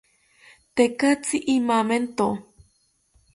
[0.75, 2.27] Tekatzi imamento